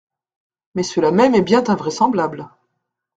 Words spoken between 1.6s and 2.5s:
invraisemblable.